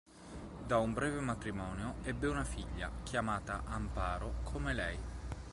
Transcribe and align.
Da 0.65 0.77
un 0.79 0.93
breve 0.93 1.19
matrimonio 1.19 1.97
ebbe 2.01 2.25
una 2.27 2.43
figlia, 2.43 2.89
chiamata 3.03 3.61
Amparo 3.67 4.37
come 4.41 4.73
lei. 4.73 4.97